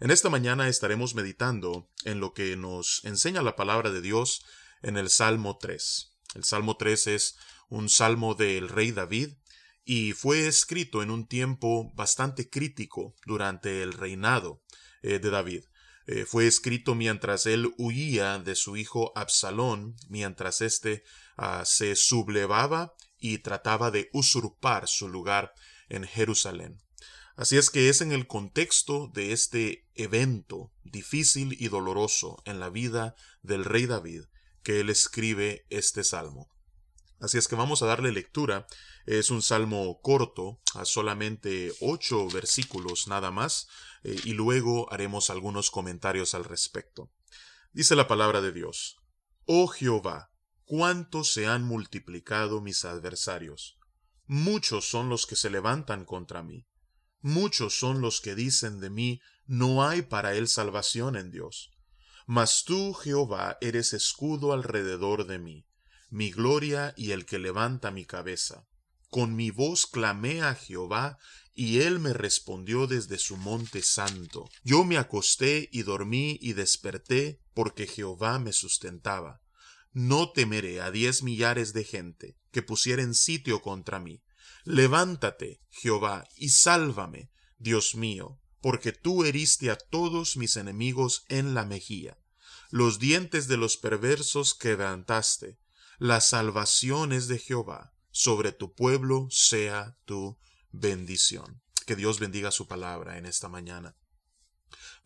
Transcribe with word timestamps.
En 0.00 0.10
esta 0.10 0.30
mañana 0.30 0.68
estaremos 0.68 1.14
meditando 1.14 1.90
en 2.04 2.20
lo 2.20 2.32
que 2.32 2.56
nos 2.56 3.04
enseña 3.04 3.42
la 3.42 3.56
palabra 3.56 3.90
de 3.90 4.00
Dios 4.00 4.46
en 4.82 4.96
el 4.96 5.10
Salmo 5.10 5.58
3. 5.58 6.16
El 6.36 6.44
Salmo 6.44 6.76
3 6.76 7.08
es 7.08 7.36
un 7.68 7.88
salmo 7.88 8.34
del 8.34 8.68
rey 8.68 8.92
David 8.92 9.30
y 9.92 10.12
fue 10.12 10.46
escrito 10.46 11.02
en 11.02 11.10
un 11.10 11.26
tiempo 11.26 11.90
bastante 11.96 12.48
crítico 12.48 13.16
durante 13.26 13.82
el 13.82 13.92
reinado 13.92 14.62
eh, 15.02 15.18
de 15.18 15.30
David. 15.30 15.64
Eh, 16.06 16.26
fue 16.26 16.46
escrito 16.46 16.94
mientras 16.94 17.44
él 17.44 17.74
huía 17.76 18.38
de 18.38 18.54
su 18.54 18.76
hijo 18.76 19.10
Absalón, 19.16 19.96
mientras 20.08 20.60
éste 20.60 21.02
ah, 21.36 21.64
se 21.66 21.96
sublevaba 21.96 22.94
y 23.18 23.38
trataba 23.38 23.90
de 23.90 24.10
usurpar 24.12 24.86
su 24.86 25.08
lugar 25.08 25.54
en 25.88 26.04
Jerusalén. 26.04 26.80
Así 27.34 27.56
es 27.56 27.68
que 27.68 27.88
es 27.88 28.00
en 28.00 28.12
el 28.12 28.28
contexto 28.28 29.10
de 29.12 29.32
este 29.32 29.88
evento 29.96 30.70
difícil 30.84 31.56
y 31.58 31.66
doloroso 31.66 32.40
en 32.44 32.60
la 32.60 32.70
vida 32.70 33.16
del 33.42 33.64
rey 33.64 33.86
David 33.86 34.22
que 34.62 34.78
él 34.78 34.88
escribe 34.88 35.66
este 35.68 36.04
salmo. 36.04 36.48
Así 37.20 37.36
es 37.38 37.48
que 37.48 37.56
vamos 37.56 37.82
a 37.82 37.86
darle 37.86 38.12
lectura. 38.12 38.66
Es 39.06 39.30
un 39.30 39.42
salmo 39.42 40.00
corto, 40.02 40.60
a 40.74 40.84
solamente 40.84 41.72
ocho 41.80 42.28
versículos 42.28 43.08
nada 43.08 43.30
más, 43.30 43.68
eh, 44.02 44.16
y 44.24 44.32
luego 44.32 44.92
haremos 44.92 45.30
algunos 45.30 45.70
comentarios 45.70 46.34
al 46.34 46.44
respecto. 46.44 47.10
Dice 47.72 47.96
la 47.96 48.08
palabra 48.08 48.40
de 48.40 48.52
Dios. 48.52 48.96
Oh 49.46 49.66
Jehová, 49.68 50.30
cuánto 50.64 51.24
se 51.24 51.46
han 51.46 51.64
multiplicado 51.64 52.60
mis 52.60 52.84
adversarios. 52.84 53.78
Muchos 54.26 54.88
son 54.88 55.08
los 55.08 55.26
que 55.26 55.36
se 55.36 55.50
levantan 55.50 56.04
contra 56.04 56.42
mí. 56.42 56.66
Muchos 57.20 57.78
son 57.78 58.00
los 58.00 58.20
que 58.20 58.34
dicen 58.34 58.80
de 58.80 58.90
mí, 58.90 59.20
no 59.46 59.84
hay 59.86 60.02
para 60.02 60.34
él 60.34 60.48
salvación 60.48 61.16
en 61.16 61.30
Dios. 61.30 61.70
Mas 62.26 62.64
tú, 62.64 62.94
Jehová, 62.94 63.58
eres 63.60 63.92
escudo 63.92 64.52
alrededor 64.52 65.26
de 65.26 65.38
mí 65.38 65.66
mi 66.10 66.32
gloria 66.32 66.92
y 66.96 67.12
el 67.12 67.24
que 67.24 67.38
levanta 67.38 67.92
mi 67.92 68.04
cabeza. 68.04 68.66
Con 69.10 69.34
mi 69.34 69.50
voz 69.50 69.86
clamé 69.86 70.40
a 70.42 70.54
Jehová, 70.54 71.18
y 71.52 71.80
él 71.80 71.98
me 71.98 72.12
respondió 72.12 72.86
desde 72.86 73.18
su 73.18 73.36
monte 73.36 73.82
santo. 73.82 74.48
Yo 74.64 74.84
me 74.84 74.96
acosté 74.96 75.68
y 75.72 75.82
dormí 75.82 76.38
y 76.40 76.54
desperté, 76.54 77.42
porque 77.52 77.86
Jehová 77.86 78.38
me 78.38 78.52
sustentaba. 78.52 79.42
No 79.92 80.30
temeré 80.30 80.80
a 80.80 80.90
diez 80.90 81.22
millares 81.22 81.72
de 81.72 81.84
gente 81.84 82.38
que 82.52 82.62
pusieren 82.62 83.14
sitio 83.14 83.60
contra 83.60 83.98
mí. 83.98 84.22
Levántate, 84.64 85.60
Jehová, 85.70 86.28
y 86.36 86.50
sálvame, 86.50 87.30
Dios 87.58 87.96
mío, 87.96 88.40
porque 88.60 88.92
tú 88.92 89.24
heriste 89.24 89.70
a 89.70 89.76
todos 89.76 90.36
mis 90.36 90.56
enemigos 90.56 91.24
en 91.28 91.54
la 91.54 91.64
mejilla. 91.64 92.18
Los 92.70 93.00
dientes 93.00 93.48
de 93.48 93.56
los 93.56 93.76
perversos 93.76 94.54
quebrantaste, 94.54 95.58
la 95.98 96.20
salvación 96.20 97.12
es 97.12 97.26
de 97.26 97.38
Jehová, 97.38 97.92
sobre 98.20 98.52
tu 98.52 98.74
pueblo 98.74 99.28
sea 99.30 99.96
tu 100.04 100.38
bendición. 100.72 101.62
Que 101.86 101.96
Dios 101.96 102.20
bendiga 102.20 102.50
su 102.50 102.68
palabra 102.68 103.16
en 103.16 103.24
esta 103.24 103.48
mañana. 103.48 103.96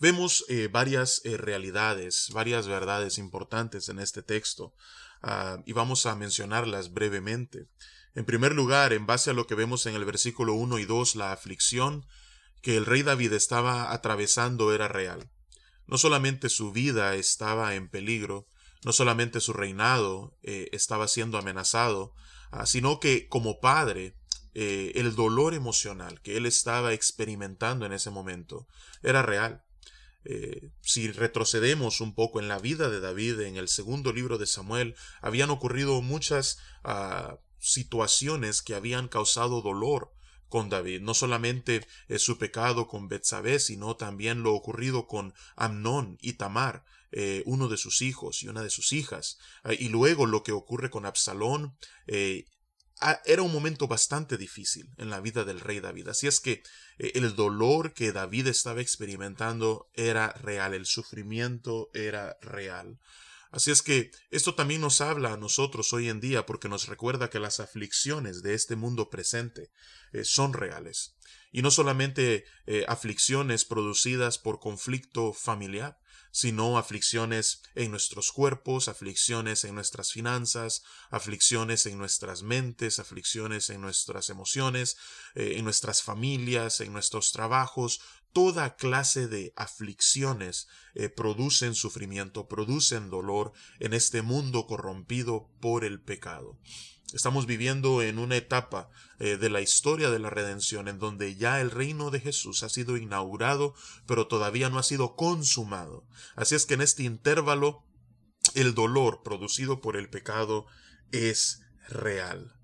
Vemos 0.00 0.44
eh, 0.48 0.66
varias 0.66 1.20
eh, 1.25 1.36
realidades, 1.36 2.30
varias 2.32 2.66
verdades 2.66 3.19
importantes 3.19 3.88
en 3.88 4.00
este 4.00 4.25
texto 4.25 4.75
ah, 5.22 5.62
y 5.64 5.72
vamos 5.75 6.06
a 6.06 6.16
mencionarlas 6.16 6.92
brevemente. 6.92 7.69
En 8.16 8.25
primer 8.25 8.52
lugar, 8.52 8.92
en 8.92 9.06
base 9.06 9.31
a 9.31 9.34
lo 9.34 9.46
que 9.46 9.54
vemos 9.54 9.86
en 9.86 9.94
el 9.94 10.04
versículo 10.04 10.54
1 10.54 10.81
y 10.81 10.84
2, 10.84 11.14
la 11.14 11.31
aflicción 11.31 12.04
que 12.62 12.76
el 12.76 12.84
rey 12.84 13.04
David 13.04 13.32
estaba 13.34 13.92
atravesando 13.92 14.75
era 14.75 14.88
real. 14.88 15.31
No 15.86 15.98
solamente 15.98 16.48
su 16.48 16.72
vida 16.72 17.14
estaba 17.14 17.76
en 17.76 17.88
peligro, 17.88 18.48
no 18.84 18.92
solamente 18.92 19.41
su 19.41 19.52
reinado 19.52 20.36
eh, 20.42 20.69
estaba 20.72 21.06
siendo 21.06 21.38
amenazado, 21.38 22.12
sino 22.65 23.00
que 23.00 23.28
como 23.28 23.60
padre, 23.60 24.16
eh, 24.54 24.92
el 24.94 25.16
dolor 25.16 25.54
emocional 25.54 26.20
que 26.20 26.37
él 26.37 26.47
estaba 26.47 26.92
experimentando 26.92 27.87
en 27.87 27.92
ese 27.92 28.10
momento 28.10 28.69
era 29.03 29.22
real. 29.22 29.65
Eh, 30.25 30.70
si 30.81 31.10
retrocedemos 31.10 32.00
un 32.00 32.14
poco 32.14 32.41
en 32.41 32.48
la 32.48 32.59
vida 32.59 32.88
de 32.88 33.00
David, 33.00 33.41
en 33.41 33.56
el 33.56 33.69
segundo 33.69 34.12
libro 34.12 34.38
de 34.38 34.47
Samuel, 34.47 34.94
habían 35.20 35.50
ocurrido 35.50 36.00
muchas 36.00 36.59
ah, 36.84 37.38
situaciones 37.59 38.62
que 38.62 38.75
habían 38.75 39.09
causado 39.09 39.60
dolor 39.60 40.12
con 40.48 40.70
David, 40.70 41.00
no 41.00 41.14
solamente 41.14 41.84
su 42.19 42.38
pecado 42.38 42.87
con 42.87 43.09
Betsabé, 43.09 43.59
sino 43.59 43.97
también 43.97 44.44
lo 44.44 44.54
ocurrido 44.54 45.09
con 45.09 45.34
Amnón 45.56 46.16
y 46.20 46.34
Tamar, 46.34 46.84
eh, 47.16 47.44
uno 47.47 47.69
de 47.69 47.76
sus 47.76 48.02
hijos 48.02 48.42
y 48.42 48.48
una 48.48 48.62
de 48.62 48.70
sus 48.70 48.92
hijas. 48.92 49.38
Eh, 49.62 49.76
y 49.78 49.88
luego 49.88 50.26
lo 50.26 50.42
que 50.42 50.50
ocurre 50.50 50.91
con 50.91 51.06
Absalón. 51.06 51.76
Eh, 52.08 52.47
era 53.25 53.42
un 53.42 53.52
momento 53.52 53.86
bastante 53.86 54.36
difícil 54.36 54.88
en 54.97 55.10
la 55.10 55.20
vida 55.20 55.44
del 55.44 55.60
rey 55.60 55.78
David. 55.78 56.08
Así 56.08 56.26
es 56.26 56.41
que 56.41 56.62
el 56.97 57.34
dolor 57.34 57.92
que 57.92 58.12
David 58.12 58.47
estaba 58.47 58.80
experimentando 58.80 59.91
era 59.94 60.32
real, 60.32 60.75
el 60.75 60.86
sufrimiento 60.86 61.91
era 61.92 62.38
real. 62.41 62.98
Así 63.54 63.70
es 63.70 63.82
que 63.82 64.10
esto 64.31 64.56
también 64.56 64.81
nos 64.81 65.00
habla 65.00 65.32
a 65.32 65.37
nosotros 65.37 65.92
hoy 65.92 66.09
en 66.09 66.19
día 66.19 66.44
porque 66.44 66.69
nos 66.69 66.88
recuerda 66.88 67.31
que 67.31 67.38
las 67.38 67.60
aflicciones 67.60 68.42
de 68.42 68.54
este 68.54 68.75
mundo 68.75 69.10
presente 69.10 69.70
son 70.25 70.53
reales. 70.53 71.15
Y 71.53 71.62
no 71.62 71.70
solamente 71.70 72.47
aflicciones 72.88 73.64
producidas 73.64 74.38
por 74.38 74.59
conflicto 74.59 75.32
familiar, 75.32 76.00
sino 76.34 76.78
aflicciones 76.78 77.62
en 77.76 77.93
nuestros 77.93 78.32
cuerpos, 78.32 78.88
aflicciones 78.88 79.62
en 79.62 79.76
nuestras 79.76 80.10
finanzas, 80.10 80.82
aflicciones 81.10 81.87
en 81.87 81.97
nuestras 81.97 82.43
mentes, 82.43 82.98
aflicciones 82.98 83.70
en 83.70 83.81
nuestras 83.81 84.31
emociones, 84.31 84.97
eh, 85.37 85.54
en 85.59 85.64
nuestras 85.64 86.03
familias, 86.03 86.81
en 86.81 86.93
nuestros 86.93 87.31
trabajos. 87.31 88.00
Toda 88.34 88.75
clase 88.75 89.28
de 89.28 89.53
aflicciones 89.55 90.67
eh, 90.97 91.09
producen 91.09 91.77
sufrimiento, 91.77 92.49
producen 92.49 93.09
dolor 93.09 93.53
en 93.78 93.95
este 93.95 94.22
mundo 94.22 94.67
corrompido 94.67 95.49
por 95.61 95.84
el 95.84 96.00
pecado. 96.00 96.59
Estamos 97.12 97.47
viviendo 97.47 98.03
en 98.03 98.19
una 98.19 98.34
etapa 98.34 98.91
eh, 99.21 99.37
de 99.37 99.50
la 99.50 99.61
historia 99.61 100.11
de 100.11 100.19
la 100.19 100.31
redención 100.31 100.89
en 100.89 100.99
donde 100.99 101.37
ya 101.37 101.61
el 101.61 101.71
reino 101.71 102.11
de 102.11 102.19
Jesús 102.19 102.65
ha 102.65 102.69
sido 102.69 102.97
inaugurado, 102.97 103.73
pero 104.05 104.27
todavía 104.27 104.69
no 104.69 104.81
ha 104.81 104.83
sido 104.83 105.15
consumado. 105.15 106.05
Así 106.34 106.56
es 106.56 106.67
que 106.67 106.75
en 106.75 106.81
este 106.81 107.05
intervalo 107.05 107.84
el 108.55 108.75
dolor 108.75 109.23
producido 109.23 109.81
por 109.81 109.97
el 109.97 110.11
pecado 110.11 110.67
es 111.12 111.62
real. 111.88 112.58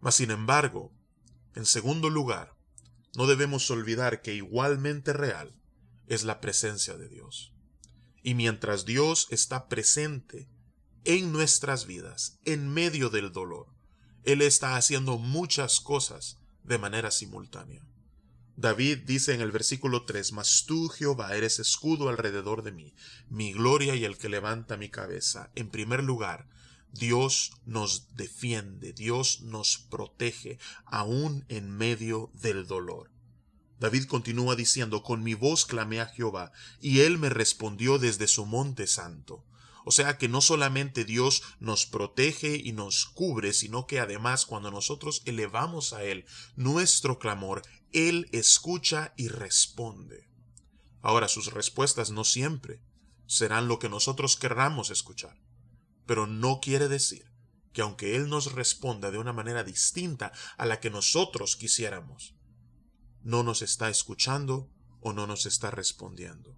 Mas 0.00 0.16
sin 0.16 0.32
embargo, 0.32 0.92
en 1.54 1.64
segundo 1.64 2.10
lugar, 2.10 2.57
no 3.16 3.26
debemos 3.26 3.70
olvidar 3.70 4.22
que 4.22 4.34
igualmente 4.34 5.12
real 5.12 5.54
es 6.06 6.24
la 6.24 6.40
presencia 6.40 6.96
de 6.96 7.08
Dios. 7.08 7.52
Y 8.22 8.34
mientras 8.34 8.84
Dios 8.84 9.26
está 9.30 9.68
presente 9.68 10.48
en 11.04 11.32
nuestras 11.32 11.86
vidas, 11.86 12.38
en 12.44 12.68
medio 12.68 13.10
del 13.10 13.32
dolor, 13.32 13.66
él 14.24 14.42
está 14.42 14.76
haciendo 14.76 15.18
muchas 15.18 15.80
cosas 15.80 16.38
de 16.64 16.78
manera 16.78 17.10
simultánea. 17.10 17.86
David 18.56 18.98
dice 19.06 19.34
en 19.34 19.40
el 19.40 19.52
versículo 19.52 20.04
3, 20.04 20.32
Mas 20.32 20.64
tú, 20.66 20.88
Jehová, 20.88 21.36
eres 21.36 21.60
escudo 21.60 22.08
alrededor 22.08 22.62
de 22.62 22.72
mí, 22.72 22.94
mi 23.28 23.52
gloria 23.52 23.94
y 23.94 24.04
el 24.04 24.18
que 24.18 24.28
levanta 24.28 24.76
mi 24.76 24.88
cabeza. 24.88 25.52
En 25.54 25.70
primer 25.70 26.02
lugar, 26.02 26.48
Dios 26.92 27.52
nos 27.64 28.14
defiende, 28.16 28.92
Dios 28.92 29.40
nos 29.42 29.78
protege, 29.78 30.58
aún 30.84 31.44
en 31.48 31.70
medio 31.70 32.30
del 32.34 32.66
dolor. 32.66 33.10
David 33.78 34.04
continúa 34.04 34.56
diciendo, 34.56 35.02
Con 35.02 35.22
mi 35.22 35.34
voz 35.34 35.64
clamé 35.64 36.00
a 36.00 36.06
Jehová, 36.06 36.52
y 36.80 37.00
él 37.00 37.18
me 37.18 37.28
respondió 37.28 37.98
desde 37.98 38.26
su 38.26 38.46
monte 38.46 38.86
santo. 38.86 39.44
O 39.84 39.90
sea 39.90 40.18
que 40.18 40.28
no 40.28 40.42
solamente 40.42 41.06
Dios 41.06 41.42
nos 41.60 41.86
protege 41.86 42.60
y 42.62 42.72
nos 42.72 43.06
cubre, 43.06 43.54
sino 43.54 43.86
que 43.86 44.00
además 44.00 44.44
cuando 44.44 44.70
nosotros 44.70 45.22
elevamos 45.24 45.94
a 45.94 46.02
Él 46.04 46.26
nuestro 46.56 47.18
clamor, 47.18 47.62
Él 47.92 48.28
escucha 48.32 49.14
y 49.16 49.28
responde. 49.28 50.28
Ahora 51.00 51.26
sus 51.26 51.52
respuestas 51.54 52.10
no 52.10 52.24
siempre 52.24 52.82
serán 53.26 53.66
lo 53.66 53.78
que 53.78 53.88
nosotros 53.88 54.36
querramos 54.36 54.90
escuchar, 54.90 55.40
pero 56.08 56.26
no 56.26 56.60
quiere 56.60 56.88
decir 56.88 57.30
que 57.74 57.82
aunque 57.82 58.16
Él 58.16 58.30
nos 58.30 58.52
responda 58.52 59.10
de 59.10 59.18
una 59.18 59.34
manera 59.34 59.62
distinta 59.62 60.32
a 60.56 60.64
la 60.64 60.80
que 60.80 60.88
nosotros 60.88 61.54
quisiéramos, 61.54 62.34
no 63.22 63.42
nos 63.42 63.60
está 63.60 63.90
escuchando 63.90 64.70
o 65.00 65.12
no 65.12 65.26
nos 65.26 65.44
está 65.44 65.70
respondiendo. 65.70 66.56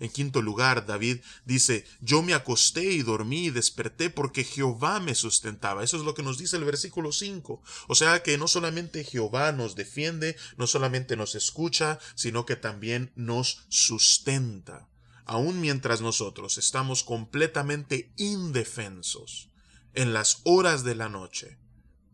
En 0.00 0.10
quinto 0.10 0.42
lugar, 0.42 0.86
David 0.86 1.20
dice, 1.44 1.84
yo 2.00 2.20
me 2.22 2.34
acosté 2.34 2.82
y 2.82 3.02
dormí 3.02 3.46
y 3.46 3.50
desperté 3.50 4.10
porque 4.10 4.42
Jehová 4.42 4.98
me 4.98 5.14
sustentaba. 5.14 5.84
Eso 5.84 5.96
es 5.96 6.02
lo 6.02 6.14
que 6.14 6.24
nos 6.24 6.36
dice 6.36 6.56
el 6.56 6.64
versículo 6.64 7.12
5. 7.12 7.62
O 7.86 7.94
sea 7.94 8.24
que 8.24 8.38
no 8.38 8.48
solamente 8.48 9.04
Jehová 9.04 9.52
nos 9.52 9.76
defiende, 9.76 10.36
no 10.56 10.66
solamente 10.66 11.16
nos 11.16 11.36
escucha, 11.36 12.00
sino 12.16 12.44
que 12.44 12.56
también 12.56 13.12
nos 13.14 13.66
sustenta. 13.68 14.88
Aun 15.28 15.60
mientras 15.60 16.00
nosotros 16.00 16.56
estamos 16.56 17.04
completamente 17.04 18.14
indefensos 18.16 19.50
en 19.92 20.14
las 20.14 20.40
horas 20.44 20.84
de 20.84 20.94
la 20.94 21.10
noche, 21.10 21.58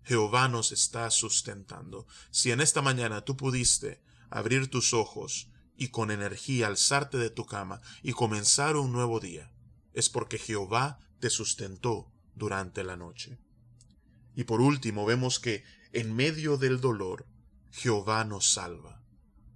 Jehová 0.02 0.48
nos 0.48 0.72
está 0.72 1.08
sustentando. 1.12 2.08
Si 2.32 2.50
en 2.50 2.60
esta 2.60 2.82
mañana 2.82 3.20
tú 3.20 3.36
pudiste 3.36 4.02
abrir 4.30 4.68
tus 4.68 4.92
ojos 4.92 5.48
y 5.76 5.88
con 5.88 6.10
energía 6.10 6.66
alzarte 6.66 7.16
de 7.16 7.30
tu 7.30 7.46
cama 7.46 7.80
y 8.02 8.14
comenzar 8.14 8.76
un 8.76 8.90
nuevo 8.90 9.20
día, 9.20 9.52
es 9.92 10.10
porque 10.10 10.36
Jehová 10.36 10.98
te 11.20 11.30
sustentó 11.30 12.10
durante 12.34 12.82
la 12.82 12.96
noche. 12.96 13.38
Y 14.34 14.42
por 14.42 14.60
último 14.60 15.06
vemos 15.06 15.38
que 15.38 15.62
en 15.92 16.16
medio 16.16 16.56
del 16.56 16.80
dolor 16.80 17.28
Jehová 17.70 18.24
nos 18.24 18.52
salva. 18.52 19.04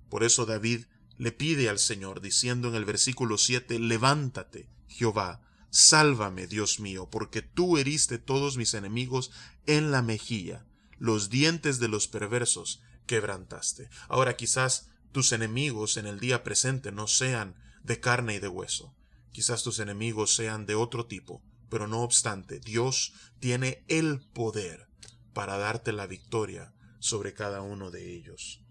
Por 0.09 0.23
eso 0.23 0.47
David 0.47 0.85
le 1.19 1.33
pide 1.33 1.69
al 1.69 1.79
Señor, 1.79 2.21
diciendo 2.21 2.69
en 2.69 2.77
el 2.77 2.85
versículo 2.85 3.39
7, 3.39 3.79
Levántate, 3.81 4.69
Jehová, 4.87 5.43
Sálvame, 5.71 6.47
Dios 6.47 6.81
mío, 6.81 7.09
porque 7.11 7.43
tú 7.43 7.77
heriste 7.77 8.19
todos 8.19 8.57
mis 8.57 8.73
enemigos 8.75 9.31
en 9.67 9.91
la 9.91 10.01
mejilla, 10.01 10.65
los 10.99 11.29
dientes 11.29 11.79
de 11.79 11.89
los 11.89 12.09
perversos 12.09 12.81
quebrantaste. 13.07 13.91
Ahora 14.09 14.37
quizás 14.37 14.89
tus 15.13 15.33
enemigos 15.33 15.97
en 15.97 16.07
el 16.07 16.21
día 16.21 16.45
presente 16.45 16.93
no 16.93 17.07
sean 17.07 17.57
de 17.83 18.01
carne 18.01 18.37
y 18.37 18.39
de 18.39 18.49
hueso, 18.49 18.95
quizás 19.33 19.63
tus 19.63 19.79
enemigos 19.81 20.35
sean 20.35 20.67
de 20.67 20.75
otro 20.75 21.07
tipo, 21.07 21.43
pero 21.69 21.87
no 21.87 22.03
obstante, 22.03 22.61
Dios 22.61 23.13
tiene 23.41 23.85
el 23.89 24.21
poder 24.21 24.89
para 25.35 25.59
darte 25.59 25.93
la 25.93 26.07
victoria 26.07 26.73
sobre 26.99 27.35
cada 27.35 27.61
uno 27.63 27.91
de 27.91 28.15
ellos. 28.15 28.63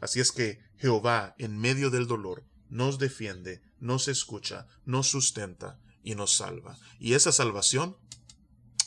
Así 0.00 0.20
es 0.20 0.32
que 0.32 0.60
Jehová, 0.76 1.34
en 1.38 1.58
medio 1.58 1.90
del 1.90 2.06
dolor, 2.06 2.44
nos 2.68 2.98
defiende, 2.98 3.62
nos 3.80 4.08
escucha, 4.08 4.66
nos 4.84 5.08
sustenta 5.08 5.80
y 6.02 6.14
nos 6.14 6.36
salva. 6.36 6.78
Y 6.98 7.14
esa 7.14 7.32
salvación, 7.32 7.96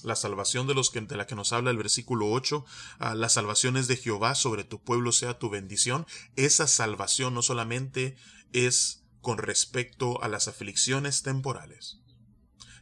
la 0.03 0.15
salvación 0.15 0.67
de 0.67 0.73
los 0.73 0.89
que 0.89 1.01
de 1.01 1.15
la 1.15 1.27
que 1.27 1.35
nos 1.35 1.53
habla 1.53 1.71
el 1.71 1.77
versículo 1.77 2.31
8, 2.31 2.65
ah, 2.99 3.15
la 3.15 3.29
salvación 3.29 3.77
es 3.77 3.87
de 3.87 3.97
Jehová, 3.97 4.35
sobre 4.35 4.63
tu 4.63 4.81
pueblo 4.81 5.11
sea 5.11 5.37
tu 5.37 5.49
bendición. 5.49 6.05
Esa 6.35 6.67
salvación 6.67 7.33
no 7.33 7.41
solamente 7.41 8.15
es 8.53 9.03
con 9.21 9.37
respecto 9.37 10.21
a 10.23 10.27
las 10.27 10.47
aflicciones 10.47 11.21
temporales, 11.21 11.99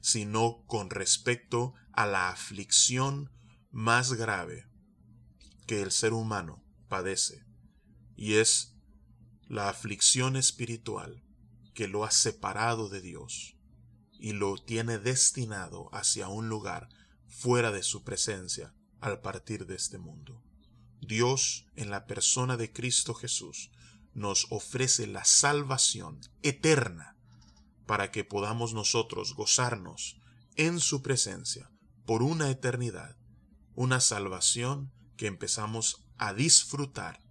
sino 0.02 0.64
con 0.66 0.90
respecto 0.90 1.74
a 1.92 2.06
la 2.06 2.30
aflicción 2.30 3.30
más 3.72 4.14
grave 4.14 4.68
que 5.68 5.82
el 5.82 5.92
ser 5.92 6.14
humano 6.14 6.64
padece, 6.88 7.46
y 8.20 8.34
es 8.34 8.76
la 9.48 9.70
aflicción 9.70 10.36
espiritual 10.36 11.24
que 11.74 11.88
lo 11.88 12.04
ha 12.04 12.12
separado 12.12 12.90
de 12.90 13.00
Dios 13.00 13.56
y 14.20 14.34
lo 14.34 14.58
tiene 14.58 14.98
destinado 14.98 15.90
hacia 15.94 16.28
un 16.28 16.50
lugar 16.50 16.90
fuera 17.30 17.72
de 17.72 17.82
su 17.82 18.04
presencia 18.04 18.76
al 19.00 19.22
partir 19.22 19.68
de 19.68 19.78
este 19.78 20.00
mundo. 20.00 20.44
Dios, 21.00 21.66
en 21.78 21.92
la 21.92 22.08
persona 22.08 22.58
de 22.58 22.74
Cristo 22.74 23.14
Jesús, 23.14 23.72
nos 24.14 24.48
ofrece 24.50 25.08
la 25.08 25.24
salvación 25.24 26.20
eterna 26.44 27.16
para 27.86 28.12
que 28.12 28.26
podamos 28.26 28.74
nosotros 28.74 29.34
gozarnos 29.34 30.18
en 30.58 30.82
su 30.82 31.02
presencia 31.02 31.72
por 32.06 32.22
una 32.22 32.50
eternidad, 32.50 33.16
una 33.76 34.02
salvación 34.02 34.92
que 35.16 35.28
empezamos 35.28 36.04
a 36.18 36.34
disfrutar 36.34 37.29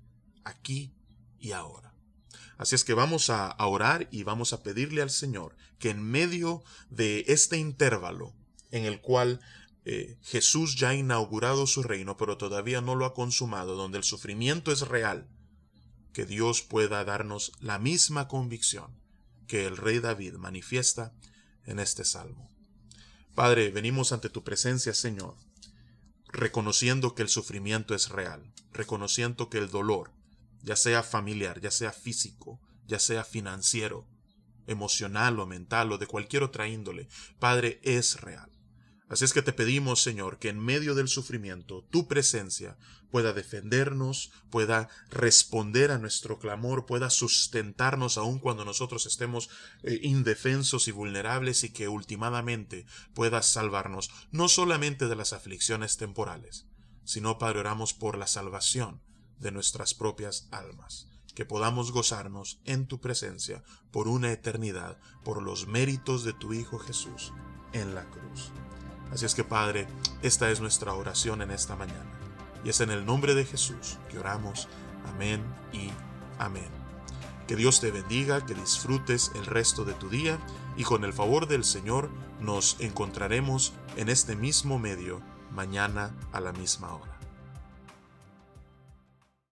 aquí 0.48 0.92
y 1.38 1.52
ahora. 1.52 1.94
Así 2.56 2.74
es 2.74 2.84
que 2.84 2.94
vamos 2.94 3.30
a, 3.30 3.54
orar 3.58 4.08
y 4.10 4.24
vamos 4.24 4.52
a 4.52 4.62
pedirle 4.62 5.00
al 5.02 5.10
Señor 5.10 5.56
que 5.78 5.90
en 5.90 6.02
medio 6.02 6.62
de 6.90 7.24
este 7.28 7.56
intervalo 7.56 8.34
en 8.70 8.84
el 8.84 9.00
cual 9.00 9.40
eh, 9.84 10.18
Jesús 10.22 10.76
ya 10.76 10.90
ha 10.90 10.94
inaugurado 10.94 11.66
su 11.66 11.82
reino, 11.82 12.16
pero 12.16 12.36
todavía 12.36 12.80
no 12.80 12.96
lo 12.96 13.06
ha 13.06 13.14
consumado, 13.14 13.76
donde 13.76 13.98
el 13.98 14.04
sufrimiento 14.04 14.72
es 14.72 14.82
real, 14.82 15.28
que 16.12 16.26
Dios 16.26 16.62
pueda 16.62 17.04
darnos 17.04 17.52
la 17.60 17.78
misma 17.78 18.26
convicción 18.26 18.98
que 19.46 19.66
el 19.66 19.76
rey 19.76 20.00
David 20.00 20.34
manifiesta 20.34 21.14
en 21.64 21.78
este 21.78 22.04
salmo. 22.04 22.50
Padre, 23.34 23.70
venimos 23.70 24.12
ante 24.12 24.28
tu 24.28 24.42
presencia, 24.42 24.92
Señor, 24.94 25.36
reconociendo 26.26 27.14
que 27.14 27.22
el 27.22 27.28
sufrimiento 27.28 27.94
es 27.94 28.08
real, 28.10 28.52
reconociendo 28.72 29.48
que 29.48 29.58
el 29.58 29.70
dolor, 29.70 30.12
ya 30.62 30.76
sea 30.76 31.02
familiar, 31.02 31.60
ya 31.60 31.70
sea 31.70 31.92
físico, 31.92 32.60
ya 32.86 32.98
sea 32.98 33.24
financiero, 33.24 34.08
emocional 34.66 35.38
o 35.40 35.46
mental 35.46 35.92
o 35.92 35.98
de 35.98 36.06
cualquier 36.06 36.42
otra 36.42 36.68
índole, 36.68 37.08
Padre, 37.38 37.80
es 37.82 38.20
real. 38.20 38.50
Así 39.08 39.24
es 39.24 39.32
que 39.32 39.40
te 39.40 39.54
pedimos, 39.54 40.02
Señor, 40.02 40.38
que 40.38 40.50
en 40.50 40.58
medio 40.58 40.94
del 40.94 41.08
sufrimiento 41.08 41.82
tu 41.90 42.06
presencia 42.06 42.76
pueda 43.10 43.32
defendernos, 43.32 44.30
pueda 44.50 44.90
responder 45.08 45.90
a 45.90 45.98
nuestro 45.98 46.38
clamor, 46.38 46.84
pueda 46.84 47.08
sustentarnos 47.08 48.18
aun 48.18 48.38
cuando 48.38 48.66
nosotros 48.66 49.06
estemos 49.06 49.48
eh, 49.82 49.98
indefensos 50.02 50.88
y 50.88 50.92
vulnerables 50.92 51.64
y 51.64 51.72
que 51.72 51.88
últimamente 51.88 52.84
pueda 53.14 53.40
salvarnos 53.40 54.10
no 54.30 54.48
solamente 54.48 55.08
de 55.08 55.16
las 55.16 55.32
aflicciones 55.32 55.96
temporales, 55.96 56.66
sino, 57.04 57.38
Padre, 57.38 57.60
oramos 57.60 57.94
por 57.94 58.18
la 58.18 58.26
salvación 58.26 59.00
de 59.40 59.50
nuestras 59.52 59.94
propias 59.94 60.48
almas, 60.50 61.08
que 61.34 61.44
podamos 61.44 61.92
gozarnos 61.92 62.60
en 62.64 62.86
tu 62.86 63.00
presencia 63.00 63.62
por 63.90 64.08
una 64.08 64.32
eternidad, 64.32 64.98
por 65.24 65.42
los 65.42 65.66
méritos 65.66 66.24
de 66.24 66.32
tu 66.32 66.52
Hijo 66.52 66.78
Jesús 66.78 67.32
en 67.72 67.94
la 67.94 68.04
cruz. 68.10 68.50
Así 69.12 69.24
es 69.24 69.34
que 69.34 69.44
Padre, 69.44 69.86
esta 70.22 70.50
es 70.50 70.60
nuestra 70.60 70.94
oración 70.94 71.42
en 71.42 71.50
esta 71.50 71.76
mañana, 71.76 72.10
y 72.64 72.70
es 72.70 72.80
en 72.80 72.90
el 72.90 73.06
nombre 73.06 73.34
de 73.34 73.44
Jesús 73.44 73.98
que 74.10 74.18
oramos. 74.18 74.68
Amén 75.06 75.42
y 75.72 75.90
amén. 76.38 76.68
Que 77.46 77.56
Dios 77.56 77.80
te 77.80 77.90
bendiga, 77.90 78.44
que 78.44 78.54
disfrutes 78.54 79.32
el 79.34 79.46
resto 79.46 79.84
de 79.84 79.94
tu 79.94 80.10
día 80.10 80.38
y 80.76 80.84
con 80.84 81.04
el 81.04 81.14
favor 81.14 81.48
del 81.48 81.64
Señor 81.64 82.10
nos 82.40 82.76
encontraremos 82.78 83.72
en 83.96 84.10
este 84.10 84.36
mismo 84.36 84.78
medio 84.78 85.22
mañana 85.50 86.14
a 86.32 86.40
la 86.40 86.52
misma 86.52 86.94
hora. 86.94 87.17